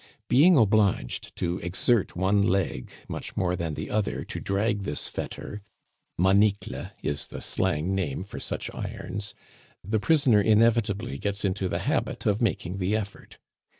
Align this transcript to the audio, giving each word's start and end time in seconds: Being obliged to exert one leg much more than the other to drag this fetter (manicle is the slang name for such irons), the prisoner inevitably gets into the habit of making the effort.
Being 0.29 0.57
obliged 0.57 1.35
to 1.35 1.59
exert 1.59 2.15
one 2.15 2.41
leg 2.41 2.89
much 3.07 3.37
more 3.37 3.55
than 3.55 3.75
the 3.75 3.91
other 3.91 4.23
to 4.25 4.39
drag 4.39 4.81
this 4.81 5.07
fetter 5.07 5.61
(manicle 6.17 6.89
is 7.03 7.27
the 7.27 7.39
slang 7.39 7.93
name 7.93 8.23
for 8.23 8.39
such 8.39 8.73
irons), 8.73 9.35
the 9.83 9.99
prisoner 9.99 10.41
inevitably 10.41 11.19
gets 11.19 11.45
into 11.45 11.69
the 11.69 11.77
habit 11.85 12.25
of 12.25 12.41
making 12.41 12.79
the 12.79 12.95
effort. 12.95 13.37